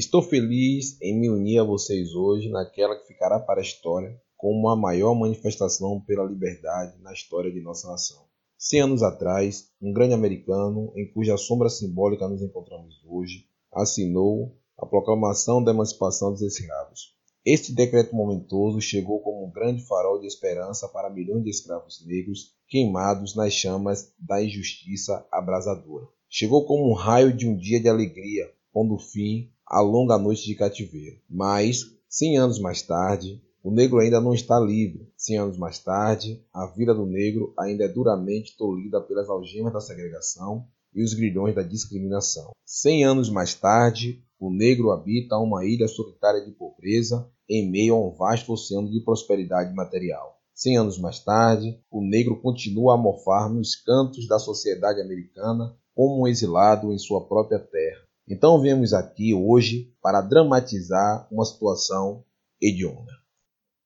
Estou 0.00 0.22
feliz 0.22 0.98
em 1.02 1.20
me 1.20 1.28
unir 1.28 1.58
a 1.58 1.62
vocês 1.62 2.14
hoje 2.14 2.48
naquela 2.48 2.96
que 2.96 3.06
ficará 3.06 3.38
para 3.38 3.60
a 3.60 3.62
história 3.62 4.18
como 4.34 4.70
a 4.70 4.74
maior 4.74 5.14
manifestação 5.14 6.00
pela 6.00 6.24
liberdade 6.24 6.98
na 7.02 7.12
história 7.12 7.52
de 7.52 7.60
nossa 7.60 7.86
nação. 7.86 8.24
Cem 8.56 8.80
anos 8.80 9.02
atrás, 9.02 9.68
um 9.78 9.92
grande 9.92 10.14
americano, 10.14 10.90
em 10.96 11.06
cuja 11.12 11.36
sombra 11.36 11.68
simbólica 11.68 12.26
nos 12.26 12.40
encontramos 12.40 12.94
hoje, 13.06 13.44
assinou 13.70 14.56
a 14.78 14.86
proclamação 14.86 15.62
da 15.62 15.70
emancipação 15.70 16.32
dos 16.32 16.40
escravos. 16.40 17.14
Este 17.44 17.70
decreto 17.70 18.16
momentoso 18.16 18.80
chegou 18.80 19.20
como 19.20 19.44
um 19.44 19.50
grande 19.50 19.86
farol 19.86 20.18
de 20.18 20.26
esperança 20.26 20.88
para 20.88 21.10
milhões 21.10 21.44
de 21.44 21.50
escravos 21.50 22.02
negros 22.06 22.54
queimados 22.66 23.36
nas 23.36 23.52
chamas 23.52 24.14
da 24.18 24.42
injustiça 24.42 25.26
abrasadora. 25.30 26.08
Chegou 26.26 26.64
como 26.64 26.88
um 26.88 26.94
raio 26.94 27.36
de 27.36 27.46
um 27.46 27.54
dia 27.54 27.78
de 27.78 27.88
alegria, 27.90 28.50
pondo 28.72 28.96
fim 28.96 29.52
à 29.70 29.80
longa 29.80 30.18
noite 30.18 30.44
de 30.44 30.56
cativeiro. 30.56 31.20
Mas, 31.30 31.84
cem 32.08 32.36
anos 32.36 32.58
mais 32.58 32.82
tarde, 32.82 33.40
o 33.62 33.70
negro 33.70 34.00
ainda 34.00 34.20
não 34.20 34.34
está 34.34 34.58
livre. 34.58 35.08
Cem 35.16 35.38
anos 35.38 35.56
mais 35.56 35.78
tarde, 35.78 36.44
a 36.52 36.66
vida 36.66 36.92
do 36.92 37.06
negro 37.06 37.54
ainda 37.56 37.84
é 37.84 37.88
duramente 37.88 38.56
tolhida 38.56 39.00
pelas 39.00 39.28
algemas 39.28 39.72
da 39.72 39.80
segregação 39.80 40.66
e 40.92 41.04
os 41.04 41.14
grilhões 41.14 41.54
da 41.54 41.62
discriminação. 41.62 42.50
Cem 42.64 43.04
anos 43.04 43.30
mais 43.30 43.54
tarde, 43.54 44.24
o 44.40 44.50
negro 44.50 44.90
habita 44.90 45.38
uma 45.38 45.64
ilha 45.64 45.86
solitária 45.86 46.44
de 46.44 46.50
pobreza 46.50 47.30
em 47.48 47.70
meio 47.70 47.94
a 47.94 48.00
um 48.00 48.10
vasto 48.10 48.52
oceano 48.52 48.90
de 48.90 49.00
prosperidade 49.00 49.72
material. 49.74 50.40
Cem 50.52 50.76
anos 50.76 50.98
mais 50.98 51.20
tarde, 51.20 51.78
o 51.90 52.02
negro 52.02 52.40
continua 52.40 52.94
a 52.94 52.98
mofar 52.98 53.48
nos 53.48 53.76
cantos 53.76 54.26
da 54.26 54.38
sociedade 54.38 55.00
americana 55.00 55.76
como 55.94 56.22
um 56.22 56.26
exilado 56.26 56.92
em 56.92 56.98
sua 56.98 57.26
própria 57.26 57.58
terra. 57.58 58.09
Então 58.30 58.60
viemos 58.60 58.92
aqui 58.92 59.34
hoje 59.34 59.92
para 60.00 60.20
dramatizar 60.20 61.26
uma 61.32 61.44
situação 61.44 62.24
hedionda. 62.62 63.10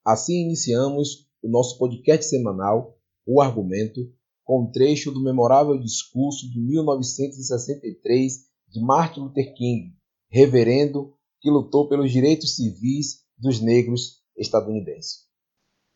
Assim 0.04 0.44
iniciamos 0.44 1.26
o 1.42 1.48
nosso 1.48 1.78
podcast 1.78 2.26
semanal, 2.26 2.98
O 3.26 3.40
Argumento, 3.40 4.02
com 4.44 4.64
um 4.64 4.70
trecho 4.70 5.10
do 5.10 5.24
memorável 5.24 5.80
discurso 5.80 6.46
de 6.50 6.60
1963 6.60 8.44
de 8.68 8.80
Martin 8.82 9.20
Luther 9.20 9.54
King, 9.54 9.94
reverendo 10.28 11.14
que 11.40 11.48
lutou 11.48 11.88
pelos 11.88 12.12
direitos 12.12 12.54
civis 12.56 13.24
dos 13.38 13.62
negros 13.62 14.22
estadunidenses. 14.36 15.24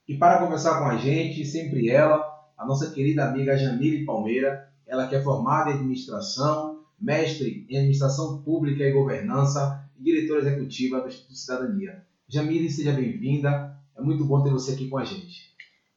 E 0.08 0.16
para 0.16 0.42
conversar 0.42 0.78
com 0.78 0.86
a 0.86 0.96
gente, 0.96 1.44
sempre 1.44 1.90
ela, 1.90 2.24
a 2.56 2.64
nossa 2.64 2.90
querida 2.92 3.28
amiga 3.28 3.58
Jamile 3.58 4.06
Palmeira, 4.06 4.72
ela 4.86 5.06
que 5.06 5.14
é 5.14 5.22
formada 5.22 5.70
em 5.70 5.74
administração, 5.74 6.77
mestre 7.00 7.66
em 7.68 7.76
administração 7.76 8.42
pública 8.42 8.82
e 8.82 8.92
governança 8.92 9.88
e 9.98 10.02
diretora 10.02 10.40
executiva 10.40 11.00
do 11.00 11.08
Instituto 11.08 11.34
Cidadania. 11.34 12.04
Jamile, 12.28 12.70
seja 12.70 12.92
bem-vinda. 12.92 13.76
É 13.96 14.02
muito 14.02 14.24
bom 14.24 14.42
ter 14.42 14.50
você 14.50 14.72
aqui 14.72 14.88
com 14.88 14.98
a 14.98 15.04
gente. 15.04 15.48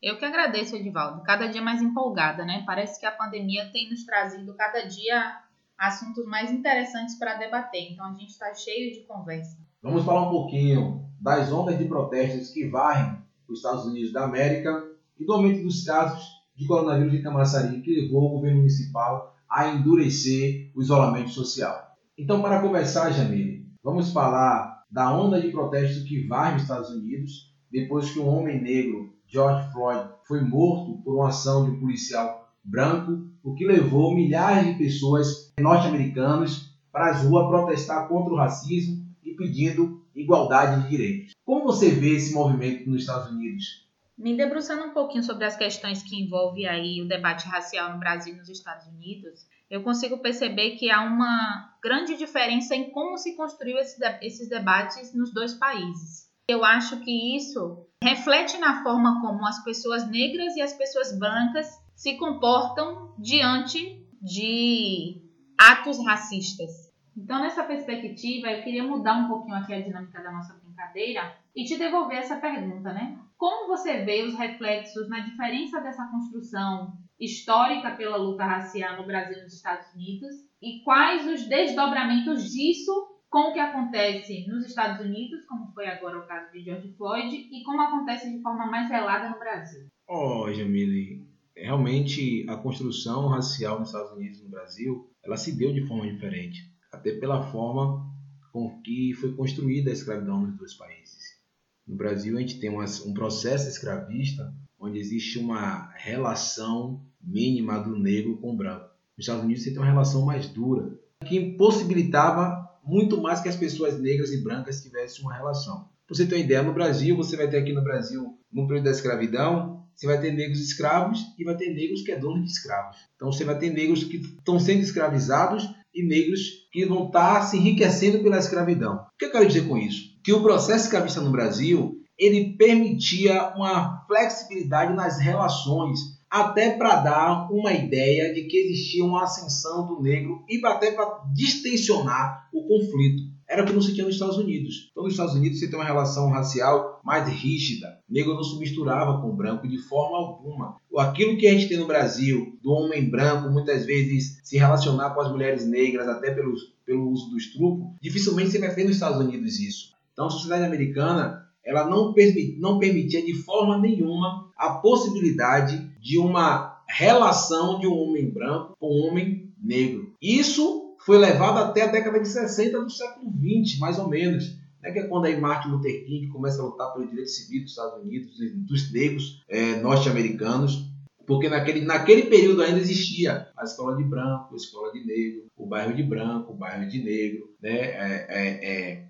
Eu 0.02 0.18
que 0.18 0.26
agradeço, 0.26 0.76
Edivaldo. 0.76 1.22
Cada 1.24 1.48
dia 1.48 1.62
mais 1.62 1.82
empolgada, 1.82 2.44
né? 2.44 2.64
Parece 2.66 3.00
que 3.00 3.06
a 3.06 3.12
pandemia 3.12 3.70
tem 3.72 3.90
nos 3.90 4.04
trazido 4.04 4.54
cada 4.56 4.82
dia 4.82 5.42
assuntos 5.78 6.26
mais 6.26 6.52
interessantes 6.52 7.18
para 7.18 7.36
debater. 7.36 7.92
Então 7.92 8.06
a 8.06 8.14
gente 8.14 8.30
está 8.30 8.54
cheio 8.54 8.94
de 8.94 9.02
conversa. 9.02 9.58
Vamos 9.82 10.06
falar 10.06 10.28
um 10.28 10.32
pouquinho 10.32 11.06
das 11.20 11.52
ondas 11.52 11.78
de 11.78 11.86
protestos 11.86 12.50
que 12.50 12.68
varrem 12.68 13.18
os 13.48 13.60
Estados 13.60 13.86
Unidos 13.86 14.14
da 14.14 14.24
América 14.24 14.84
e 15.20 15.26
do 15.26 15.34
aumento 15.34 15.64
dos 15.64 15.84
casos 15.84 16.24
de 16.56 16.68
coronavírus 16.68 17.12
de 17.12 17.22
Camaçari 17.22 17.82
que 17.82 18.02
levou 18.02 18.26
o 18.26 18.30
governo 18.36 18.60
municipal 18.60 19.36
a 19.52 19.68
endurecer 19.68 20.72
o 20.74 20.82
isolamento 20.82 21.30
social. 21.30 21.76
Então, 22.18 22.42
para 22.42 22.62
começar, 22.62 23.12
Jamile, 23.12 23.68
vamos 23.84 24.14
falar 24.14 24.84
da 24.90 25.14
onda 25.14 25.42
de 25.42 25.50
protestos 25.50 26.04
que 26.04 26.26
varre 26.28 26.56
os 26.56 26.62
Estados 26.62 26.90
Unidos 26.90 27.52
depois 27.72 28.12
que 28.12 28.20
um 28.20 28.28
homem 28.28 28.62
negro, 28.62 29.14
George 29.28 29.72
Floyd, 29.72 30.10
foi 30.28 30.42
morto 30.42 31.02
por 31.04 31.16
uma 31.16 31.30
ação 31.30 31.66
de 31.66 31.72
um 31.72 31.80
policial 31.80 32.50
branco, 32.64 33.30
o 33.44 33.54
que 33.54 33.66
levou 33.66 34.14
milhares 34.14 34.68
de 34.68 34.78
pessoas 34.78 35.52
norte-americanas 35.60 36.76
para 36.92 37.12
as 37.12 37.24
ruas 37.24 37.48
protestar 37.48 38.08
contra 38.08 38.34
o 38.34 38.38
racismo 38.38 39.06
e 39.24 39.32
pedindo 39.32 40.02
igualdade 40.16 40.84
de 40.84 40.90
direitos. 40.90 41.34
Como 41.46 41.64
você 41.64 41.90
vê 41.90 42.16
esse 42.16 42.34
movimento 42.34 42.90
nos 42.90 43.02
Estados 43.02 43.32
Unidos? 43.32 43.90
Me 44.22 44.38
debruçando 44.38 44.84
um 44.84 44.94
pouquinho 44.94 45.24
sobre 45.24 45.46
as 45.46 45.56
questões 45.56 46.04
que 46.04 46.16
envolvem 46.16 46.68
aí 46.68 47.02
o 47.02 47.08
debate 47.08 47.48
racial 47.48 47.92
no 47.92 48.00
Brasil 48.00 48.36
e 48.36 48.38
nos 48.38 48.50
Estados 48.50 48.86
Unidos, 48.86 49.48
eu 49.68 49.82
consigo 49.82 50.20
perceber 50.20 50.76
que 50.76 50.92
há 50.92 51.02
uma 51.02 51.76
grande 51.82 52.16
diferença 52.16 52.76
em 52.76 52.92
como 52.92 53.18
se 53.18 53.36
construiu 53.36 53.78
esses 53.80 54.48
debates 54.48 55.12
nos 55.16 55.34
dois 55.34 55.56
países. 55.56 56.30
Eu 56.48 56.64
acho 56.64 57.00
que 57.00 57.36
isso 57.36 57.88
reflete 58.04 58.60
na 58.60 58.84
forma 58.84 59.20
como 59.22 59.44
as 59.44 59.64
pessoas 59.64 60.08
negras 60.08 60.56
e 60.56 60.62
as 60.62 60.74
pessoas 60.74 61.18
brancas 61.18 61.68
se 61.96 62.16
comportam 62.18 63.16
diante 63.18 64.06
de 64.22 65.20
atos 65.58 65.98
racistas. 66.06 66.92
Então, 67.18 67.42
nessa 67.42 67.64
perspectiva, 67.64 68.52
eu 68.52 68.64
queria 68.64 68.84
mudar 68.84 69.16
um 69.16 69.28
pouquinho 69.28 69.56
aqui 69.56 69.74
a 69.74 69.82
dinâmica 69.82 70.22
da 70.22 70.32
nossa 70.32 70.54
brincadeira 70.82 71.36
e 71.56 71.64
te 71.64 71.78
devolver 71.78 72.18
essa 72.18 72.38
pergunta, 72.38 72.92
né? 72.94 73.20
Como 73.38 73.68
você 73.68 74.04
vê 74.04 74.24
os 74.24 74.36
reflexos 74.36 75.10
na 75.10 75.20
diferença 75.20 75.80
dessa 75.82 76.06
construção 76.08 76.94
histórica 77.20 77.92
pela 77.92 78.18
luta 78.18 78.44
racial 78.44 78.98
no 78.98 79.06
Brasil 79.06 79.38
e 79.38 79.44
nos 79.44 79.54
Estados 79.54 79.94
Unidos 79.94 80.36
e 80.62 80.84
quais 80.84 81.28
os 81.28 81.48
desdobramentos 81.48 82.52
disso 82.52 82.92
com 83.30 83.50
o 83.50 83.54
que 83.54 83.60
acontece 83.60 84.46
nos 84.48 84.66
Estados 84.66 85.06
Unidos, 85.06 85.46
como 85.46 85.72
foi 85.74 85.88
agora 85.88 86.20
o 86.20 86.28
caso 86.28 86.52
de 86.52 86.64
George 86.64 86.94
Floyd, 86.98 87.34
e 87.34 87.64
como 87.64 87.82
acontece 87.82 88.30
de 88.30 88.42
forma 88.42 88.66
mais 88.66 88.90
velada 88.90 89.30
no 89.30 89.40
Brasil. 89.40 89.88
Oh, 90.06 90.52
Jamile, 90.52 91.26
realmente 91.56 92.46
a 92.50 92.58
construção 92.58 93.28
racial 93.30 93.80
nos 93.80 93.88
Estados 93.88 94.12
Unidos 94.12 94.40
e 94.40 94.44
no 94.44 94.50
Brasil, 94.50 95.10
ela 95.24 95.38
se 95.38 95.58
deu 95.58 95.72
de 95.72 95.88
forma 95.88 96.12
diferente, 96.12 96.70
até 96.92 97.14
pela 97.14 97.42
forma 97.52 98.06
com 98.52 98.82
que 98.82 99.14
foi 99.14 99.34
construída 99.34 99.90
a 99.90 99.94
escravidão 99.94 100.42
nos 100.42 100.58
dois 100.58 100.74
países. 100.74 101.40
No 101.88 101.96
Brasil, 101.96 102.38
a 102.38 102.42
gente 102.42 102.60
tem 102.60 102.70
um 102.70 103.14
processo 103.14 103.68
escravista 103.68 104.54
onde 104.80 105.00
existe 105.00 105.40
uma 105.40 105.92
relação 105.96 107.06
mínima 107.22 107.80
do 107.80 107.98
negro 107.98 108.38
com 108.38 108.54
o 108.54 108.58
branco. 108.58 108.90
Nos 109.18 109.26
Estados 109.26 109.44
Unidos, 109.44 109.64
você 109.64 109.72
tem 109.72 109.80
uma 109.80 109.90
relação 109.90 110.26
mais 110.26 110.48
dura, 110.48 110.98
que 111.26 111.38
impossibilitava 111.38 112.68
muito 112.84 113.22
mais 113.22 113.42
que 113.42 113.50
as 113.50 113.56
pessoas 113.56 114.00
negras 114.00 114.32
e 114.32 114.44
brancas 114.44 114.82
tivessem 114.82 115.24
uma 115.24 115.36
relação. 115.36 115.90
Pra 116.08 116.16
você 116.16 116.26
ter 116.26 116.36
uma 116.36 116.44
ideia, 116.44 116.64
no 116.64 116.74
Brasil, 116.74 117.16
você 117.16 117.38
vai 117.38 117.48
ter 117.48 117.58
aqui 117.58 117.74
no 117.74 117.84
Brasil, 117.84 118.38
no 118.52 118.68
período 118.68 118.86
da 118.86 118.92
escravidão, 118.92 119.86
você 119.96 120.08
vai 120.08 120.20
ter 120.20 120.32
negros 120.32 120.60
escravos 120.60 121.20
e 121.38 121.44
vai 121.44 121.56
ter 121.56 121.74
negros 121.74 122.02
que 122.02 122.12
é 122.12 122.18
dono 122.18 122.44
de 122.44 122.50
escravos. 122.50 122.98
Então 123.16 123.32
você 123.32 123.46
vai 123.46 123.58
ter 123.58 123.70
negros 123.70 124.04
que 124.04 124.18
estão 124.18 124.60
sendo 124.60 124.82
escravizados 124.82 125.70
e 125.94 126.04
negros 126.04 126.42
que 126.72 126.86
vão 126.86 127.08
estar 127.08 127.42
se 127.44 127.58
enriquecendo 127.58 128.20
pela 128.20 128.38
escravidão. 128.38 128.96
O 128.96 129.18
que 129.18 129.26
eu 129.26 129.32
quero 129.32 129.48
dizer 129.48 129.68
com 129.68 129.78
isso? 129.78 130.12
Que 130.24 130.34
o 130.34 130.42
processo 130.42 130.86
escravista 130.86 131.22
no 131.22 131.32
Brasil 131.32 131.98
ele 132.18 132.56
permitia 132.56 133.54
uma 133.56 134.06
flexibilidade 134.06 134.94
nas 134.94 135.20
relações 135.20 136.00
até 136.30 136.78
para 136.78 136.96
dar 136.98 137.52
uma 137.52 137.74
ideia 137.74 138.34
de 138.34 138.44
que 138.44 138.58
existia 138.58 139.04
uma 139.04 139.24
ascensão 139.24 139.86
do 139.86 140.02
negro 140.02 140.46
e 140.48 140.66
até 140.66 140.92
para 140.92 141.24
distensionar 141.34 142.48
o 142.54 142.66
conflito. 142.68 143.24
Era 143.52 143.64
o 143.64 143.66
que 143.66 143.74
não 143.74 143.82
se 143.82 143.94
tinha 143.94 144.06
nos 144.06 144.16
Estados 144.16 144.38
Unidos. 144.38 144.88
Então, 144.90 145.04
nos 145.04 145.12
Estados 145.12 145.36
Unidos, 145.36 145.60
você 145.60 145.68
tem 145.68 145.78
uma 145.78 145.84
relação 145.84 146.30
racial 146.30 147.02
mais 147.04 147.28
rígida. 147.28 148.00
O 148.10 148.14
negro 148.14 148.34
não 148.34 148.44
se 148.46 148.58
misturava 148.58 149.22
com 149.22 149.28
o 149.28 149.36
branco 149.36 149.68
de 149.68 149.78
forma 149.78 150.18
alguma. 150.18 150.78
Aquilo 150.98 151.38
que 151.38 151.46
a 151.46 151.52
gente 151.52 151.68
tem 151.68 151.78
no 151.78 151.86
Brasil, 151.86 152.58
do 152.64 152.72
homem 152.72 153.10
branco 153.10 153.52
muitas 153.52 153.86
vezes 153.86 154.40
se 154.42 154.58
relacionar 154.58 155.10
com 155.10 155.20
as 155.20 155.30
mulheres 155.30 155.68
negras, 155.68 156.08
até 156.08 156.32
pelo, 156.32 156.54
pelo 156.86 157.10
uso 157.10 157.30
do 157.30 157.38
estupro, 157.38 157.90
dificilmente 158.02 158.52
você 158.52 158.60
vai 158.60 158.74
ver 158.74 158.86
nos 158.86 158.94
Estados 158.94 159.20
Unidos 159.20 159.60
isso. 159.60 159.92
Então, 160.14 160.28
a 160.28 160.30
sociedade 160.30 160.64
americana 160.64 161.46
ela 161.62 161.90
não, 161.90 162.14
permit, 162.14 162.58
não 162.58 162.80
permitia 162.80 163.22
de 163.22 163.34
forma 163.34 163.78
nenhuma 163.78 164.50
a 164.58 164.76
possibilidade 164.76 165.92
de 166.00 166.18
uma 166.18 166.82
relação 166.88 167.80
de 167.80 167.88
um 167.88 167.98
homem 167.98 168.30
branco 168.30 168.78
com 168.80 168.88
um 168.88 169.10
homem 169.10 169.52
negro. 169.62 170.14
Isso 170.22 170.91
foi 171.06 171.18
levado 171.18 171.58
até 171.58 171.84
a 171.84 171.88
década 171.88 172.20
de 172.20 172.28
60 172.28 172.82
do 172.82 172.90
século 172.90 173.32
20, 173.32 173.80
mais 173.80 173.98
ou 173.98 174.08
menos. 174.08 174.60
Né, 174.82 174.92
que 174.92 175.00
é 175.00 175.08
quando 175.08 175.26
aí 175.26 175.40
Martin 175.40 175.70
Luther 175.70 176.06
King 176.06 176.28
começa 176.30 176.62
a 176.62 176.66
lutar 176.66 176.92
pelo 176.94 177.08
direito 177.08 177.30
civil 177.30 177.62
dos 177.62 177.72
Estados 177.72 178.04
Unidos, 178.04 178.32
dos 178.68 178.92
negros 178.92 179.44
é, 179.48 179.80
norte-americanos, 179.80 180.90
porque 181.26 181.48
naquele, 181.48 181.82
naquele 181.82 182.24
período 182.24 182.64
ainda 182.64 182.80
existia 182.80 183.48
a 183.56 183.64
escola 183.64 183.96
de 183.96 184.04
branco, 184.04 184.54
a 184.54 184.58
escola 184.58 184.92
de 184.92 185.06
negro, 185.06 185.46
o 185.56 185.68
bairro 185.68 185.96
de 185.96 186.02
branco, 186.02 186.54
o 186.54 186.56
bairro 186.56 186.90
de 186.90 187.04
negro, 187.04 187.50
né, 187.62 187.70
é, 187.72 188.26
é, 188.30 188.72
é 188.72 189.08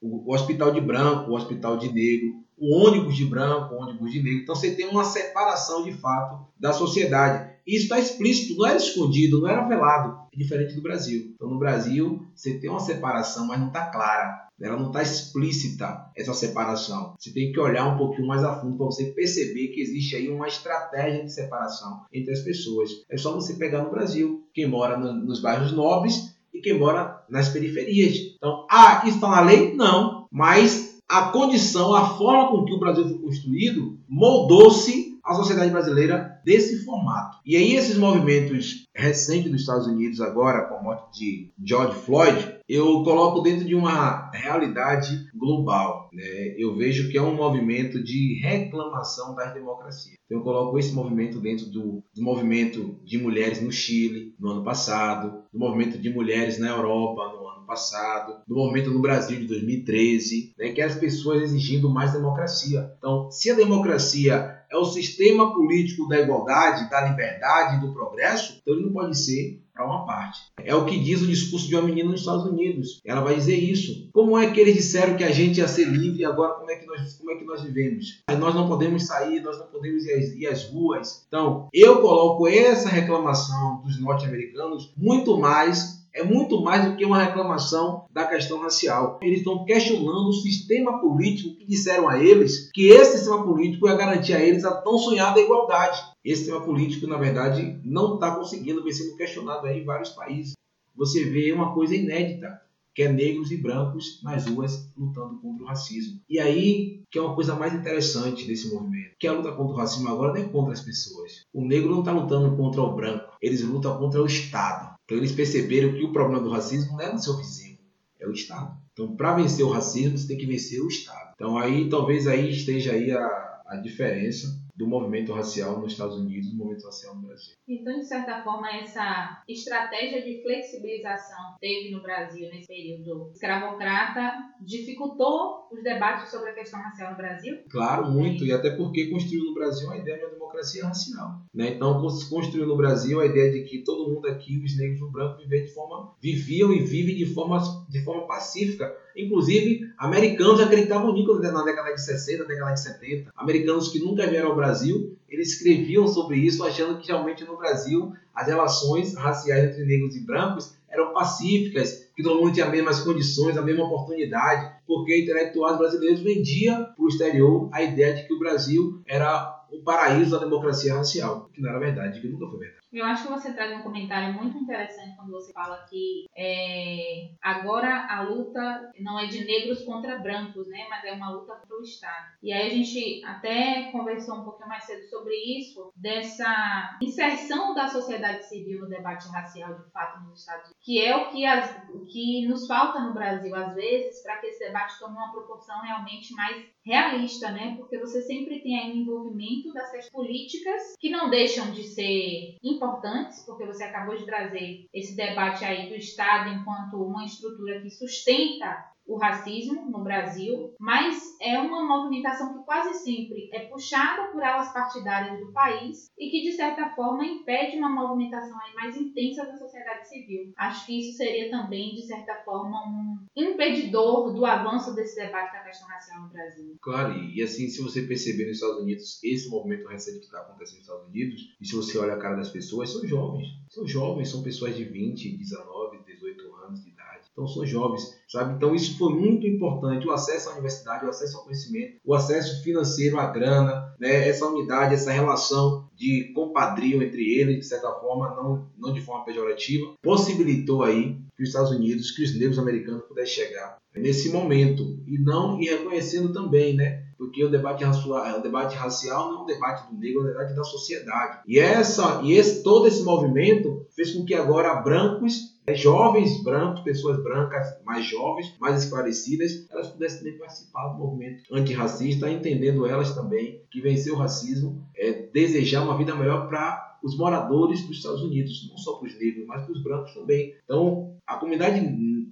o, 0.00 0.30
o 0.30 0.34
hospital 0.34 0.70
de 0.70 0.80
branco, 0.80 1.30
o 1.30 1.34
hospital 1.34 1.76
de 1.76 1.92
negro, 1.92 2.44
o 2.60 2.74
ônibus 2.76 3.16
de 3.16 3.24
branco, 3.24 3.74
o 3.74 3.78
ônibus 3.78 4.12
de 4.12 4.22
negro. 4.22 4.42
Então 4.42 4.54
você 4.54 4.74
tem 4.74 4.88
uma 4.88 5.04
separação 5.04 5.84
de 5.84 5.92
fato 5.92 6.46
da 6.58 6.72
sociedade. 6.72 7.50
Isso 7.66 7.82
está 7.84 7.98
explícito, 7.98 8.56
não 8.56 8.66
era 8.66 8.78
escondido, 8.78 9.40
não 9.40 9.48
era 9.48 9.68
velado. 9.68 10.18
É 10.32 10.36
diferente 10.38 10.74
do 10.74 10.80
Brasil. 10.80 11.32
Então, 11.34 11.50
no 11.50 11.58
Brasil, 11.58 12.26
você 12.34 12.54
tem 12.54 12.70
uma 12.70 12.80
separação, 12.80 13.46
mas 13.46 13.60
não 13.60 13.66
está 13.66 13.86
clara. 13.90 14.48
Ela 14.60 14.78
não 14.78 14.86
está 14.86 15.02
explícita, 15.02 16.10
essa 16.16 16.32
separação. 16.32 17.14
Você 17.18 17.30
tem 17.30 17.52
que 17.52 17.60
olhar 17.60 17.86
um 17.86 17.98
pouquinho 17.98 18.26
mais 18.26 18.42
a 18.42 18.58
fundo 18.58 18.76
para 18.76 18.86
você 18.86 19.04
perceber 19.12 19.68
que 19.68 19.82
existe 19.82 20.16
aí 20.16 20.30
uma 20.30 20.48
estratégia 20.48 21.22
de 21.22 21.32
separação 21.32 22.04
entre 22.12 22.32
as 22.32 22.40
pessoas. 22.40 22.90
É 23.08 23.18
só 23.18 23.34
você 23.34 23.54
pegar 23.54 23.84
no 23.84 23.90
Brasil, 23.90 24.48
quem 24.54 24.66
mora 24.66 24.96
no, 24.96 25.12
nos 25.12 25.40
bairros 25.40 25.70
nobres 25.70 26.34
e 26.52 26.60
quem 26.60 26.78
mora 26.78 27.22
nas 27.28 27.50
periferias. 27.50 28.34
Então, 28.36 28.66
ah, 28.70 29.02
isso 29.04 29.16
está 29.16 29.28
na 29.28 29.40
lei? 29.42 29.74
Não. 29.74 30.26
Mas 30.32 30.87
a 31.08 31.30
condição, 31.30 31.94
a 31.94 32.16
forma 32.16 32.50
com 32.50 32.64
que 32.64 32.74
o 32.74 32.78
Brasil 32.78 33.08
foi 33.08 33.18
construído, 33.18 33.98
moldou-se 34.08 35.18
a 35.24 35.34
sociedade 35.34 35.70
brasileira 35.70 36.40
desse 36.44 36.84
formato. 36.84 37.38
E 37.44 37.56
aí 37.56 37.74
esses 37.74 37.96
movimentos 37.96 38.86
recentes 38.94 39.50
dos 39.50 39.60
Estados 39.60 39.86
Unidos 39.86 40.20
agora, 40.20 40.66
com 40.66 40.76
a 40.76 40.82
morte 40.82 41.18
de 41.18 41.50
George 41.62 41.98
Floyd, 42.00 42.58
eu 42.68 43.02
coloco 43.02 43.40
dentro 43.40 43.66
de 43.66 43.74
uma 43.74 44.30
realidade 44.32 45.28
global. 45.34 46.08
Né? 46.12 46.54
Eu 46.58 46.76
vejo 46.76 47.10
que 47.10 47.18
é 47.18 47.22
um 47.22 47.34
movimento 47.34 48.02
de 48.02 48.40
reclamação 48.42 49.34
das 49.34 49.52
democracias. 49.52 50.17
Então, 50.28 50.38
eu 50.38 50.44
coloco 50.44 50.78
esse 50.78 50.92
movimento 50.92 51.40
dentro 51.40 51.64
do, 51.66 52.04
do 52.14 52.22
movimento 52.22 53.00
de 53.02 53.16
mulheres 53.16 53.62
no 53.62 53.72
Chile 53.72 54.34
no 54.38 54.50
ano 54.50 54.62
passado, 54.62 55.44
do 55.50 55.58
movimento 55.58 55.98
de 55.98 56.10
mulheres 56.10 56.58
na 56.58 56.68
Europa 56.68 57.32
no 57.34 57.48
ano 57.48 57.66
passado, 57.66 58.42
do 58.46 58.54
movimento 58.54 58.90
no 58.90 59.00
Brasil 59.00 59.40
de 59.40 59.46
2013, 59.46 60.54
né? 60.58 60.72
que 60.72 60.82
é 60.82 60.84
as 60.84 60.96
pessoas 60.96 61.44
exigindo 61.44 61.88
mais 61.88 62.12
democracia. 62.12 62.92
Então, 62.98 63.30
se 63.30 63.50
a 63.50 63.54
democracia 63.54 64.58
é 64.70 64.76
o 64.76 64.84
sistema 64.84 65.54
político 65.54 66.06
da 66.06 66.20
igualdade, 66.20 66.90
da 66.90 67.08
liberdade 67.08 67.80
do 67.80 67.94
progresso, 67.94 68.58
então 68.60 68.74
ele 68.74 68.84
não 68.84 68.92
pode 68.92 69.16
ser 69.16 69.62
para 69.78 69.86
uma 69.86 70.04
parte. 70.04 70.40
É 70.64 70.74
o 70.74 70.84
que 70.84 70.98
diz 70.98 71.22
o 71.22 71.26
discurso 71.28 71.68
de 71.68 71.76
uma 71.76 71.86
menina 71.86 72.10
nos 72.10 72.20
Estados 72.20 72.44
Unidos. 72.44 73.00
Ela 73.04 73.20
vai 73.20 73.36
dizer 73.36 73.54
isso. 73.54 74.10
Como 74.12 74.36
é 74.36 74.50
que 74.50 74.58
eles 74.58 74.74
disseram 74.74 75.16
que 75.16 75.22
a 75.22 75.30
gente 75.30 75.58
ia 75.58 75.68
ser 75.68 75.84
livre 75.84 76.22
e 76.22 76.24
agora 76.24 76.54
como 76.54 76.68
é 76.68 76.74
que 76.74 76.84
nós, 76.84 77.16
como 77.16 77.30
é 77.30 77.36
que 77.36 77.44
nós 77.44 77.62
vivemos? 77.62 78.24
Nós 78.36 78.56
não 78.56 78.66
podemos 78.66 79.06
sair, 79.06 79.40
nós 79.40 79.56
não 79.56 79.66
podemos 79.68 80.04
ir 80.04 80.14
às, 80.14 80.32
ir 80.32 80.46
às 80.48 80.64
ruas. 80.64 81.24
Então, 81.28 81.68
eu 81.72 82.00
coloco 82.00 82.48
essa 82.48 82.88
reclamação 82.88 83.80
dos 83.84 84.00
norte-americanos 84.00 84.92
muito 84.96 85.38
mais 85.38 85.96
é 86.14 86.24
muito 86.24 86.60
mais 86.60 86.84
do 86.84 86.96
que 86.96 87.04
uma 87.04 87.22
reclamação 87.22 88.06
da 88.10 88.26
questão 88.26 88.60
racial. 88.60 89.20
Eles 89.22 89.38
estão 89.38 89.64
questionando 89.64 90.28
o 90.28 90.32
sistema 90.32 91.00
político 91.00 91.54
que 91.54 91.66
disseram 91.66 92.08
a 92.08 92.18
eles 92.18 92.70
que 92.72 92.88
esse 92.88 93.18
sistema 93.18 93.44
político 93.44 93.86
ia 93.86 93.94
garantir 93.94 94.34
a 94.34 94.40
eles 94.40 94.64
a 94.64 94.72
tão 94.72 94.98
sonhada 94.98 95.38
igualdade. 95.38 96.02
Esse 96.28 96.42
sistema 96.42 96.60
político, 96.60 97.06
na 97.06 97.16
verdade, 97.16 97.80
não 97.82 98.14
está 98.14 98.36
conseguindo, 98.36 98.84
vem 98.84 98.92
sendo 98.92 99.16
questionado 99.16 99.66
aí 99.66 99.80
em 99.80 99.84
vários 99.84 100.10
países. 100.10 100.52
Você 100.94 101.24
vê 101.24 101.50
uma 101.52 101.72
coisa 101.72 101.96
inédita, 101.96 102.60
que 102.94 103.02
é 103.02 103.10
negros 103.10 103.50
e 103.50 103.56
brancos 103.56 104.20
nas 104.22 104.46
ruas 104.46 104.90
lutando 104.94 105.38
contra 105.38 105.64
o 105.64 105.66
racismo. 105.66 106.20
E 106.28 106.38
aí 106.38 107.00
que 107.10 107.18
é 107.18 107.22
uma 107.22 107.34
coisa 107.34 107.54
mais 107.54 107.72
interessante 107.72 108.46
desse 108.46 108.68
movimento, 108.68 109.16
que 109.18 109.26
a 109.26 109.32
luta 109.32 109.52
contra 109.52 109.72
o 109.72 109.76
racismo 109.78 110.08
agora 110.10 110.34
não 110.34 110.40
é 110.42 110.48
contra 110.48 110.74
as 110.74 110.82
pessoas. 110.82 111.46
O 111.50 111.64
negro 111.64 111.90
não 111.90 112.00
está 112.00 112.12
lutando 112.12 112.54
contra 112.54 112.82
o 112.82 112.94
branco, 112.94 113.32
eles 113.40 113.62
lutam 113.62 113.96
contra 113.98 114.22
o 114.22 114.26
Estado. 114.26 114.96
Então 115.06 115.16
eles 115.16 115.32
perceberam 115.32 115.94
que 115.94 116.04
o 116.04 116.12
problema 116.12 116.42
do 116.42 116.50
racismo 116.50 116.92
não 116.92 117.00
é 117.00 117.10
no 117.10 117.18
seu 117.18 117.38
vizinho, 117.38 117.78
é 118.20 118.26
o 118.26 118.32
Estado. 118.32 118.76
Então 118.92 119.16
para 119.16 119.36
vencer 119.36 119.64
o 119.64 119.70
racismo 119.70 120.18
você 120.18 120.28
tem 120.28 120.36
que 120.36 120.44
vencer 120.44 120.82
o 120.82 120.88
Estado. 120.88 121.32
Então 121.34 121.56
aí 121.56 121.88
talvez 121.88 122.26
aí 122.26 122.50
esteja 122.50 122.92
aí 122.92 123.10
a, 123.12 123.47
a 123.68 123.76
diferença 123.76 124.66
do 124.74 124.86
movimento 124.86 125.32
racial 125.32 125.80
nos 125.80 125.92
Estados 125.92 126.16
Unidos, 126.16 126.50
do 126.50 126.56
movimento 126.56 126.86
racial 126.86 127.16
no 127.16 127.26
Brasil. 127.26 127.54
Então, 127.66 127.98
de 127.98 128.06
certa 128.06 128.42
forma, 128.42 128.70
essa 128.76 129.42
estratégia 129.48 130.22
de 130.22 130.40
flexibilização 130.40 131.56
teve 131.60 131.90
no 131.90 132.00
Brasil 132.00 132.48
nesse 132.48 132.68
período 132.68 133.30
escravocrata 133.32 134.32
dificultou 134.60 135.68
os 135.72 135.82
debates 135.82 136.30
sobre 136.30 136.50
a 136.50 136.54
questão 136.54 136.80
racial 136.80 137.10
no 137.10 137.16
Brasil? 137.16 137.58
Claro, 137.68 138.10
muito, 138.10 138.44
e 138.44 138.52
até 138.52 138.70
porque 138.70 139.08
construiu 139.08 139.44
no 139.44 139.54
Brasil 139.54 139.90
a 139.90 139.98
ideia 139.98 140.18
de 140.18 140.24
uma 140.24 140.32
democracia 140.32 140.86
racial. 140.86 141.42
Né? 141.52 141.74
Então, 141.74 142.00
construiu 142.30 142.66
no 142.66 142.76
Brasil 142.76 143.20
a 143.20 143.26
ideia 143.26 143.50
de 143.50 143.64
que 143.64 143.82
todo 143.82 144.08
mundo 144.08 144.28
aqui, 144.28 144.62
os 144.64 144.76
negros 144.76 145.00
e 145.00 145.04
os 145.04 145.10
brancos, 145.10 145.42
viviam 145.42 145.64
de 145.64 145.74
forma, 145.74 146.14
viviam 146.22 146.72
e 146.72 146.78
vivem 146.84 147.16
de 147.16 147.26
forma, 147.26 147.58
de 147.88 148.04
forma 148.04 148.26
pacífica 148.28 148.96
Inclusive, 149.18 149.80
americanos 149.98 150.60
acreditavam 150.60 151.12
nisso 151.12 151.40
na 151.40 151.64
década 151.64 151.92
de 151.92 152.00
60, 152.00 152.44
década 152.44 152.72
de 152.72 152.80
70. 152.80 153.32
Americanos 153.36 153.57
que 153.92 153.98
nunca 153.98 154.26
vieram 154.26 154.50
ao 154.50 154.56
Brasil, 154.56 155.16
eles 155.28 155.52
escreviam 155.52 156.06
sobre 156.08 156.38
isso, 156.38 156.64
achando 156.64 156.98
que 156.98 157.08
realmente 157.08 157.44
no 157.44 157.56
Brasil 157.56 158.12
as 158.34 158.46
relações 158.46 159.14
raciais 159.14 159.70
entre 159.70 159.84
negros 159.84 160.16
e 160.16 160.20
brancos 160.20 160.74
eram 160.88 161.12
pacíficas, 161.12 162.06
que 162.16 162.22
todo 162.22 162.40
mundo 162.40 162.52
tinha 162.52 162.66
as 162.66 162.72
mesmas 162.72 163.00
condições, 163.00 163.56
a 163.56 163.62
mesma 163.62 163.84
oportunidade, 163.84 164.72
porque 164.86 165.20
intelectuais 165.20 165.76
brasileiros 165.76 166.20
vendiam 166.20 166.84
para 166.84 167.04
o 167.04 167.08
exterior 167.08 167.68
a 167.72 167.82
ideia 167.82 168.14
de 168.14 168.26
que 168.26 168.32
o 168.32 168.38
Brasil 168.38 169.02
era 169.06 169.57
o 169.70 169.82
paraíso 169.82 170.32
da 170.32 170.44
democracia 170.44 170.94
racial, 170.94 171.48
que 171.52 171.60
não 171.60 171.70
era 171.70 171.78
verdade, 171.78 172.20
que 172.20 172.28
nunca 172.28 172.46
foi 172.46 172.58
verdade. 172.58 172.78
Eu 172.92 173.04
acho 173.04 173.24
que 173.24 173.32
você 173.32 173.52
traz 173.52 173.78
um 173.78 173.82
comentário 173.82 174.32
muito 174.32 174.56
interessante 174.56 175.14
quando 175.14 175.30
você 175.30 175.52
fala 175.52 175.84
que 175.90 176.24
é, 176.36 177.32
agora 177.42 178.06
a 178.08 178.22
luta 178.22 178.92
não 178.98 179.20
é 179.20 179.26
de 179.26 179.44
negros 179.44 179.84
contra 179.84 180.18
brancos, 180.18 180.66
né? 180.68 180.86
Mas 180.88 181.04
é 181.04 181.12
uma 181.12 181.30
luta 181.30 181.54
contra 181.54 181.76
o 181.76 181.82
Estado. 181.82 182.32
E 182.42 182.50
aí 182.50 182.66
a 182.66 182.70
gente 182.70 183.22
até 183.26 183.90
conversou 183.92 184.36
um 184.36 184.44
pouquinho 184.44 184.68
mais 184.68 184.84
cedo 184.84 185.06
sobre 185.08 185.34
isso, 185.34 185.92
dessa 185.94 186.96
inserção 187.02 187.74
da 187.74 187.88
sociedade 187.88 188.48
civil 188.48 188.80
no 188.80 188.88
debate 188.88 189.28
racial 189.28 189.74
de 189.74 189.90
fato 189.90 190.20
nos 190.24 190.40
Estados 190.40 190.64
Unidos, 190.64 190.78
que 190.82 191.04
é 191.04 191.14
o 191.14 191.30
que, 191.30 191.44
as, 191.44 191.76
o 191.92 192.06
que 192.06 192.46
nos 192.46 192.66
falta 192.66 193.00
no 193.00 193.12
Brasil 193.12 193.54
às 193.54 193.74
vezes 193.74 194.22
para 194.22 194.38
que 194.38 194.46
esse 194.46 194.60
debate 194.60 194.98
tome 194.98 195.14
uma 195.14 195.30
proporção 195.30 195.78
realmente 195.82 196.32
mais 196.34 196.64
realista, 196.84 197.50
né? 197.50 197.74
Porque 197.76 197.98
você 197.98 198.22
sempre 198.22 198.60
tem 198.60 198.78
aí 198.78 198.92
um 198.92 199.02
envolvimento 199.02 199.57
das 199.72 199.90
questões 199.90 200.10
políticas 200.10 200.94
que 200.98 201.10
não 201.10 201.30
deixam 201.30 201.70
de 201.72 201.84
ser 201.84 202.56
importantes, 202.62 203.44
porque 203.44 203.64
você 203.64 203.84
acabou 203.84 204.16
de 204.16 204.24
trazer 204.24 204.86
esse 204.92 205.14
debate 205.16 205.64
aí 205.64 205.88
do 205.88 205.94
Estado 205.94 206.50
enquanto 206.50 207.02
uma 207.02 207.24
estrutura 207.24 207.80
que 207.80 207.90
sustenta 207.90 208.84
o 209.08 209.16
racismo 209.16 209.90
no 209.90 210.04
Brasil, 210.04 210.74
mas 210.78 211.36
é 211.40 211.58
uma 211.58 211.82
movimentação 211.82 212.52
que 212.52 212.64
quase 212.64 212.92
sempre 213.02 213.48
é 213.54 213.60
puxada 213.60 214.30
por 214.30 214.42
elas 214.42 214.70
partidárias 214.70 215.40
do 215.40 215.50
país 215.50 216.10
e 216.18 216.28
que, 216.30 216.42
de 216.42 216.52
certa 216.52 216.90
forma, 216.90 217.24
impede 217.24 217.78
uma 217.78 217.88
movimentação 217.88 218.58
mais 218.74 218.96
intensa 218.96 219.46
da 219.46 219.56
sociedade 219.56 220.06
civil. 220.06 220.52
Acho 220.56 220.84
que 220.84 221.00
isso 221.00 221.16
seria 221.16 221.50
também, 221.50 221.94
de 221.94 222.06
certa 222.06 222.34
forma, 222.44 222.76
um 222.86 223.26
impedidor 223.34 224.34
do 224.34 224.44
avanço 224.44 224.94
desse 224.94 225.16
debate 225.16 225.54
da 225.54 225.60
questão 225.60 225.88
racial 225.88 226.22
no 226.22 226.28
Brasil. 226.28 226.76
Claro, 226.82 227.14
e 227.14 227.42
assim, 227.42 227.68
se 227.68 227.82
você 227.82 228.02
perceber 228.02 228.44
nos 228.44 228.56
Estados 228.56 228.82
Unidos, 228.82 229.24
esse 229.24 229.48
movimento 229.48 229.88
recente 229.88 230.18
que 230.18 230.24
está 230.26 230.40
acontecendo 230.40 230.78
nos 230.78 230.86
Estados 230.86 231.08
Unidos, 231.08 231.56
e 231.58 231.66
se 231.66 231.74
você 231.74 231.98
olha 231.98 232.14
a 232.14 232.18
cara 232.18 232.36
das 232.36 232.50
pessoas, 232.50 232.92
são 232.92 233.06
jovens. 233.06 233.48
São 233.70 233.86
jovens, 233.86 234.28
são 234.28 234.42
pessoas 234.42 234.76
de 234.76 234.84
20, 234.84 235.36
19, 235.38 236.04
18 236.04 236.54
anos 236.56 236.84
de 236.84 236.90
idade 236.90 237.27
então 237.38 237.46
são 237.46 237.64
jovens, 237.64 238.02
sabe? 238.26 238.54
Então 238.54 238.74
isso 238.74 238.98
foi 238.98 239.14
muito 239.14 239.46
importante, 239.46 240.06
o 240.08 240.10
acesso 240.10 240.48
à 240.48 240.52
universidade, 240.52 241.06
o 241.06 241.08
acesso 241.08 241.36
ao 241.36 241.44
conhecimento, 241.44 241.98
o 242.04 242.12
acesso 242.12 242.64
financeiro 242.64 243.18
à 243.18 243.26
grana, 243.26 243.94
né? 244.00 244.28
essa 244.28 244.46
unidade, 244.46 244.94
essa 244.94 245.12
relação 245.12 245.88
de 245.94 246.32
compadrio 246.34 247.00
entre 247.00 247.22
eles, 247.38 247.58
de 247.58 247.66
certa 247.66 247.92
forma, 247.92 248.34
não, 248.34 248.68
não 248.76 248.92
de 248.92 249.00
forma 249.00 249.24
pejorativa, 249.24 249.94
possibilitou 250.02 250.82
aí 250.82 251.16
que 251.36 251.44
os 251.44 251.50
Estados 251.50 251.70
Unidos, 251.70 252.10
que 252.10 252.24
os 252.24 252.36
negros 252.36 252.58
americanos 252.58 253.02
pudessem 253.02 253.44
chegar 253.44 253.78
nesse 253.94 254.30
momento 254.30 254.98
e 255.06 255.18
não 255.18 255.60
e 255.60 255.66
reconhecendo 255.66 256.32
também, 256.32 256.74
né? 256.74 257.04
Porque 257.16 257.44
o 257.44 257.50
debate 257.50 257.82
racial, 257.82 258.38
o 258.38 258.42
debate 258.42 258.76
racial 258.76 259.32
não 259.32 259.40
é 259.40 259.42
um 259.42 259.46
debate 259.46 259.90
do 259.90 259.98
negro, 259.98 260.20
é 260.20 260.24
um 260.24 260.26
debate 260.28 260.54
da 260.54 260.62
sociedade. 260.62 261.40
E 261.46 261.58
essa 261.58 262.20
e 262.22 262.32
esse 262.32 262.62
todo 262.62 262.86
esse 262.86 263.02
movimento 263.02 263.86
fez 263.94 264.12
com 264.12 264.24
que 264.24 264.34
agora 264.34 264.74
brancos 264.82 265.57
jovens 265.74 266.42
brancos, 266.42 266.82
pessoas 266.82 267.22
brancas 267.22 267.66
mais 267.84 268.06
jovens, 268.06 268.54
mais 268.60 268.82
esclarecidas, 268.82 269.66
elas 269.70 269.88
pudessem 269.88 270.18
também 270.18 270.38
participar 270.38 270.88
do 270.88 270.98
movimento 270.98 271.42
antirracista, 271.52 272.30
entendendo 272.30 272.86
elas 272.86 273.14
também 273.14 273.62
que 273.70 273.80
vencer 273.80 274.12
o 274.12 274.16
racismo 274.16 274.86
é 274.96 275.12
desejar 275.32 275.82
uma 275.82 275.96
vida 275.96 276.14
melhor 276.14 276.48
para 276.48 276.98
os 277.02 277.16
moradores 277.16 277.86
dos 277.86 277.96
Estados 277.96 278.22
Unidos, 278.22 278.68
não 278.68 278.76
só 278.76 278.94
para 278.94 279.08
os 279.08 279.18
negros, 279.18 279.46
mas 279.46 279.64
para 279.64 279.72
os 279.72 279.82
brancos 279.82 280.14
também. 280.14 280.54
Então, 280.64 281.16
a 281.26 281.36
comunidade 281.36 281.78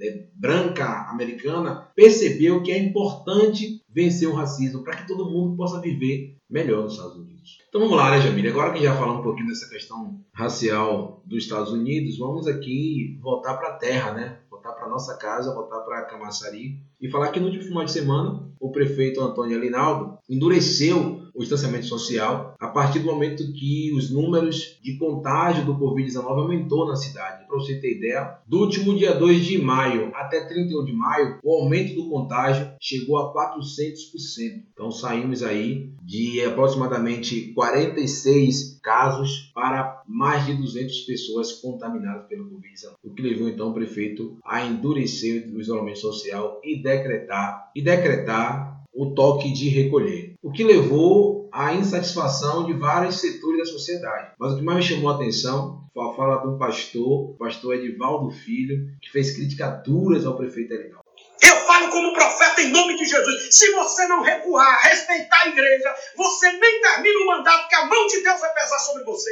é, 0.00 0.26
branca 0.34 1.10
americana 1.10 1.88
percebeu 1.94 2.62
que 2.62 2.72
é 2.72 2.78
importante 2.78 3.82
vencer 3.88 4.28
o 4.28 4.34
racismo 4.34 4.82
para 4.82 4.96
que 4.96 5.06
todo 5.06 5.30
mundo 5.30 5.56
possa 5.56 5.80
viver 5.80 6.36
melhor 6.50 6.82
nos 6.82 6.94
Estados 6.94 7.16
Unidos. 7.16 7.35
Então 7.68 7.80
vamos 7.80 7.96
lá, 7.96 8.10
né? 8.10 8.48
Agora 8.48 8.72
que 8.72 8.82
já 8.82 8.94
falamos 8.94 9.20
um 9.20 9.22
pouquinho 9.22 9.48
dessa 9.48 9.68
questão 9.68 10.20
racial 10.32 11.22
dos 11.24 11.42
Estados 11.44 11.72
Unidos, 11.72 12.18
vamos 12.18 12.46
aqui 12.46 13.18
voltar 13.20 13.54
para 13.56 13.68
a 13.68 13.76
terra, 13.76 14.12
né? 14.12 14.40
Voltar 14.50 14.72
para 14.72 14.88
nossa 14.88 15.16
casa, 15.16 15.54
voltar 15.54 15.80
para 15.80 16.06
Camaçari 16.06 16.80
e 17.00 17.10
falar 17.10 17.30
que 17.30 17.40
no 17.40 17.46
último 17.46 17.64
final 17.64 17.84
de 17.84 17.92
semana 17.92 18.46
o 18.60 18.70
prefeito 18.70 19.20
Antônio 19.20 19.56
Alinaldo 19.56 20.18
endureceu 20.28 21.26
o 21.36 21.40
distanciamento 21.40 21.84
social 21.84 22.56
a 22.58 22.68
partir 22.68 23.00
do 23.00 23.06
momento 23.06 23.52
que 23.52 23.92
os 23.94 24.10
números 24.10 24.78
de 24.82 24.96
contágio 24.96 25.66
do 25.66 25.74
Covid-19 25.74 26.24
aumentou 26.24 26.88
na 26.88 26.96
cidade. 26.96 27.46
Para 27.46 27.58
você 27.58 27.78
ter 27.78 27.98
ideia, 27.98 28.38
do 28.46 28.60
último 28.60 28.96
dia 28.96 29.14
2 29.14 29.44
de 29.44 29.58
maio 29.58 30.10
até 30.14 30.46
31 30.46 30.84
de 30.84 30.92
maio, 30.92 31.38
o 31.44 31.52
aumento 31.52 31.94
do 31.94 32.08
contágio 32.08 32.72
chegou 32.80 33.18
a 33.18 33.34
400%. 33.34 34.62
Então 34.72 34.90
saímos 34.90 35.42
aí 35.42 35.90
de 36.02 36.42
aproximadamente 36.42 37.52
46 37.52 38.80
casos 38.82 39.50
para 39.54 40.02
mais 40.08 40.46
de 40.46 40.54
200 40.54 41.00
pessoas 41.00 41.52
contaminadas 41.52 42.26
pelo 42.28 42.44
Covid-19, 42.44 42.94
o 43.02 43.12
que 43.12 43.22
levou 43.22 43.48
então 43.48 43.70
o 43.70 43.74
prefeito 43.74 44.38
a 44.44 44.64
endurecer 44.64 45.52
o 45.52 45.60
isolamento 45.60 45.98
social 45.98 46.60
e 46.64 46.80
decretar 46.86 47.72
e 47.74 47.82
decretar 47.82 48.82
o 48.94 49.12
toque 49.12 49.52
de 49.52 49.68
recolher, 49.68 50.34
o 50.40 50.52
que 50.52 50.62
levou 50.62 51.50
à 51.52 51.74
insatisfação 51.74 52.64
de 52.64 52.72
vários 52.72 53.20
setores 53.20 53.58
da 53.58 53.64
sociedade. 53.66 54.32
Mas 54.38 54.52
o 54.52 54.56
que 54.56 54.62
mais 54.62 54.78
me 54.78 54.94
chamou 54.94 55.10
a 55.10 55.16
atenção 55.16 55.84
foi 55.92 56.08
a 56.08 56.12
fala 56.14 56.36
do 56.36 56.56
pastor, 56.56 57.30
o 57.30 57.36
pastor 57.36 57.74
Edivaldo 57.74 58.30
Filho, 58.30 58.86
que 59.02 59.10
fez 59.10 59.34
críticas 59.34 59.82
duras 59.82 60.24
ao 60.24 60.36
prefeito 60.36 60.72
Erinaldo. 60.72 61.04
Eu 61.42 61.56
falo 61.66 61.90
como 61.90 62.14
profeta 62.14 62.62
em 62.62 62.70
nome 62.70 62.96
de 62.96 63.04
Jesus. 63.04 63.54
Se 63.54 63.72
você 63.72 64.06
não 64.06 64.22
recuar, 64.22 64.82
respeitar 64.84 65.42
a 65.42 65.48
igreja, 65.48 65.94
você 66.16 66.52
nem 66.52 66.80
termina 66.80 67.20
o 67.20 67.26
mandato, 67.26 67.68
que 67.68 67.74
a 67.74 67.86
mão 67.86 68.06
de 68.06 68.22
Deus 68.22 68.40
vai 68.40 68.54
pesar 68.54 68.78
sobre 68.78 69.04
você. 69.04 69.30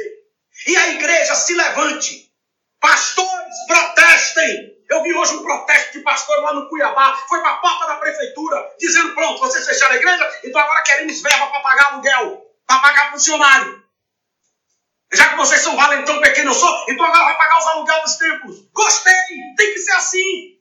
E 0.67 0.75
a 0.75 0.93
igreja 0.93 1.33
se 1.35 1.55
levante. 1.55 2.29
Pastores, 2.79 3.55
protestem. 3.67 4.74
Eu 4.89 5.01
vi 5.01 5.13
hoje 5.13 5.35
um 5.35 5.43
protesto 5.43 5.93
de 5.93 6.03
pastor 6.03 6.39
lá 6.41 6.53
no 6.53 6.69
Cuiabá, 6.69 7.15
foi 7.27 7.41
para 7.41 7.51
a 7.51 7.57
porta 7.57 7.87
da 7.87 7.95
prefeitura, 7.95 8.75
dizendo: 8.79 9.13
pronto, 9.13 9.39
vocês 9.39 9.65
fecharam 9.65 9.93
a 9.93 9.97
igreja, 9.97 10.39
então 10.43 10.61
agora 10.61 10.83
queremos 10.83 11.21
verba 11.21 11.47
para 11.47 11.59
pagar 11.61 11.93
aluguel, 11.93 12.45
para 12.67 12.79
pagar 12.79 13.11
funcionário. 13.11 13.83
Já 15.13 15.29
que 15.29 15.37
vocês 15.37 15.61
são 15.61 15.75
valentão 15.75 16.19
pequeno, 16.19 16.51
eu 16.51 16.55
sou, 16.55 16.85
então 16.89 17.05
agora 17.05 17.25
vai 17.25 17.37
pagar 17.37 17.59
os 17.59 17.67
aluguel 17.67 18.01
dos 18.01 18.15
templos. 18.17 18.57
Gostei, 18.73 19.13
tem 19.57 19.73
que 19.73 19.79
ser 19.79 19.93
assim. 19.93 20.55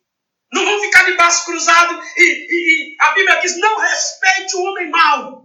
Não 0.53 0.65
vão 0.65 0.81
ficar 0.81 1.05
de 1.05 1.17
braço 1.17 1.45
cruzado 1.47 2.01
e, 2.17 2.23
e, 2.23 2.95
e 2.95 2.97
a 3.01 3.13
Bíblia 3.13 3.41
diz: 3.41 3.59
não 3.59 3.79
respeite 3.79 4.57
o 4.57 4.63
homem 4.63 4.91
mau. 4.91 5.45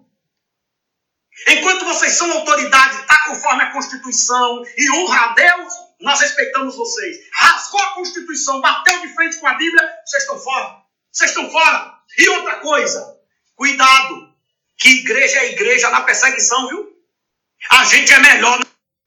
Enquanto 1.48 1.86
vocês 1.86 2.14
são 2.14 2.32
autoridade, 2.32 3.02
está 3.02 3.26
conforme 3.28 3.64
a 3.64 3.72
Constituição 3.72 4.62
e 4.78 4.92
honra 4.92 5.26
a 5.26 5.34
Deus, 5.34 5.74
nós 6.02 6.22
respeitamos 6.22 6.76
vocês. 6.76 7.18
Rasgou 7.34 7.82
a 7.82 7.96
Constituição, 7.96 8.62
bateu 8.62 9.02
de 9.02 9.14
frente 9.14 9.38
com 9.40 9.48
a 9.48 9.56
Bíblia, 9.56 9.82
vocês 10.06 10.24
estão 10.24 10.40
fora. 10.40 10.78
Vocês 11.12 11.32
estão 11.32 11.50
fora. 11.50 11.94
E 12.18 12.30
outra 12.30 12.60
coisa, 12.60 13.18
cuidado, 13.56 14.30
que 14.78 14.90
igreja 14.90 15.40
é 15.40 15.54
igreja 15.54 15.90
na 15.90 16.02
perseguição, 16.02 16.68
viu? 16.70 16.88
A 17.72 17.84
gente 17.84 18.12
é 18.12 18.20
melhor. 18.20 18.60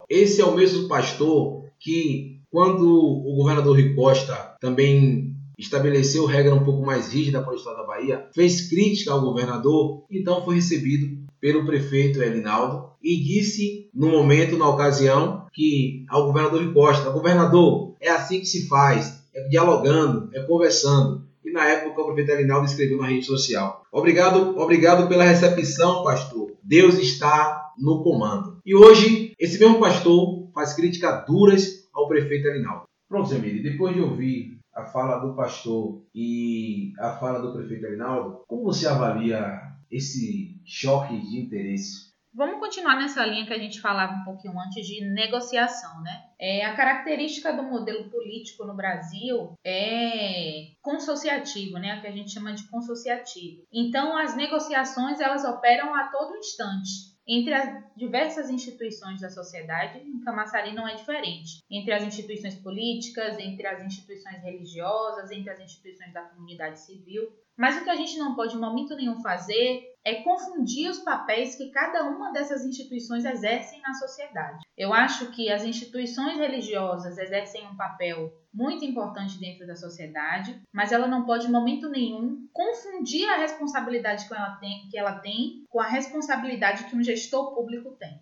Esse 0.09 0.41
é 0.41 0.45
o 0.45 0.55
mesmo 0.55 0.89
pastor 0.89 1.65
que, 1.81 2.41
quando 2.51 2.87
o 2.87 3.35
governador 3.37 3.77
Rui 3.77 3.95
Costa 3.95 4.57
também 4.61 5.33
estabeleceu 5.59 6.27
regra 6.27 6.55
um 6.55 6.65
pouco 6.65 6.85
mais 6.85 7.13
rígida 7.13 7.43
para 7.43 7.53
o 7.53 7.57
estado 7.57 7.77
da 7.77 7.87
Bahia, 7.87 8.29
fez 8.35 8.69
crítica 8.69 9.13
ao 9.13 9.21
governador, 9.21 10.05
então 10.11 10.45
foi 10.45 10.57
recebido 10.57 11.23
pelo 11.41 11.65
prefeito 11.65 12.23
Elinaldo 12.23 12.93
e 13.03 13.17
disse 13.17 13.91
no 13.95 14.09
momento, 14.09 14.57
na 14.57 14.69
ocasião, 14.69 15.42
que 15.53 16.05
ao 16.09 16.27
governador 16.27 16.73
Costa, 16.73 17.11
governador, 17.11 17.95
é 18.01 18.11
assim 18.11 18.41
que 18.41 18.47
se 18.47 18.69
faz, 18.69 19.23
é 19.35 19.49
dialogando, 19.49 20.31
é 20.33 20.43
conversando. 20.43 21.23
E 21.45 21.51
na 21.51 21.67
época 21.67 22.01
o 22.01 22.07
prefeito 22.07 22.31
Elinaldo 22.33 22.67
escreveu 22.67 22.99
na 22.99 23.09
rede 23.09 23.27
social. 23.27 23.85
Obrigado, 23.93 24.59
obrigado 24.59 25.09
pela 25.09 25.25
recepção, 25.25 26.05
pastor. 26.05 26.53
Deus 26.63 26.95
está 26.99 27.73
no 27.79 28.03
comando. 28.03 28.59
E 28.65 28.75
hoje, 28.75 29.35
esse 29.39 29.59
mesmo 29.59 29.81
pastor 29.81 30.49
faz 30.55 30.73
críticas 30.73 31.27
duras 31.27 31.89
ao 31.93 32.09
prefeito 32.09 32.49
Elinaldo. 32.49 32.85
Pronto, 33.09 33.29
Zemiri, 33.29 33.63
depois 33.63 33.95
de 33.95 34.01
ouvir 34.01 34.59
a 34.75 34.85
fala 34.85 35.19
do 35.19 35.35
pastor 35.35 36.03
e 36.15 36.93
a 36.99 37.11
fala 37.11 37.41
do 37.41 37.53
prefeito 37.53 37.85
Elinaldo, 37.87 38.43
como 38.47 38.65
você 38.65 38.87
avalia 38.87 39.61
esse 39.91 40.61
choque 40.65 41.19
de 41.21 41.39
interesse? 41.39 42.12
Vamos 42.35 42.61
continuar 42.61 42.97
nessa 42.97 43.27
linha 43.27 43.47
que 43.47 43.53
a 43.53 43.59
gente 43.59 43.79
falava 43.79 44.15
um 44.15 44.25
pouquinho 44.25 44.59
antes 44.59 44.87
de 44.87 45.05
negociação, 45.05 46.01
né? 46.01 46.25
É, 46.39 46.65
a 46.65 46.75
característica 46.75 47.53
do 47.53 47.63
modelo 47.63 48.09
político 48.09 48.65
no 48.65 48.75
Brasil 48.75 49.53
é 49.63 50.69
consociativo, 50.81 51.79
né? 51.79 51.99
O 51.99 52.01
que 52.01 52.07
a 52.07 52.13
gente 52.13 52.33
chama 52.33 52.55
de 52.55 52.67
consociativo. 52.69 53.67
Então, 53.71 54.17
as 54.17 54.35
negociações 54.35 55.21
elas 55.21 55.45
operam 55.45 55.95
a 55.95 56.09
todo 56.09 56.37
instante 56.39 57.12
entre 57.35 57.55
as 57.55 57.83
diversas 57.97 58.51
instituições 58.51 59.21
da 59.21 59.31
sociedade, 59.31 60.01
Camaçari 60.25 60.75
não 60.75 60.87
é 60.87 60.95
diferente. 60.95 61.63
Entre 61.71 61.93
as 61.93 62.03
instituições 62.03 62.55
políticas, 62.57 63.39
entre 63.39 63.67
as 63.67 63.83
instituições 63.83 64.43
religiosas, 64.43 65.31
entre 65.31 65.51
as 65.51 65.61
instituições 65.61 66.13
da 66.13 66.23
comunidade 66.23 66.81
civil. 66.81 67.33
Mas 67.57 67.77
o 67.77 67.85
que 67.85 67.91
a 67.91 67.97
gente 67.97 68.19
não 68.19 68.35
pode, 68.35 68.57
em 68.57 68.61
momento 68.61 68.95
nenhum, 68.97 69.21
fazer 69.21 69.83
é 70.05 70.17
confundir 70.17 70.91
os 70.91 70.99
papéis 70.99 71.55
que 71.55 71.71
cada 71.71 72.05
uma 72.05 72.33
dessas 72.33 72.65
instituições 72.65 73.25
exercem 73.25 73.81
na 73.81 73.95
sociedade. 73.95 74.65
Eu 74.77 74.93
acho 74.93 75.31
que 75.31 75.51
as 75.51 75.65
instituições 75.65 76.37
religiosas 76.37 77.19
exercem 77.19 77.67
um 77.67 77.77
papel 77.77 78.33
muito 78.53 78.85
importante 78.85 79.39
dentro 79.39 79.67
da 79.67 79.75
sociedade, 79.75 80.61
mas 80.73 80.93
ela 80.93 81.07
não 81.07 81.25
pode, 81.25 81.47
em 81.47 81.51
momento 81.51 81.89
nenhum, 81.89 82.47
confundir 82.53 83.29
a 83.29 83.39
responsabilidade 83.39 84.29
que 84.29 84.35
ela 84.35 84.57
tem, 84.57 84.89
que 84.91 84.99
ela 84.99 85.19
tem 85.21 85.65
com 85.69 85.81
a 85.81 85.87
responsabilidade 85.87 86.85
que 86.85 86.97
um 86.97 87.03
gestor 87.03 87.55
público 87.55 87.93
tem. 87.93 88.21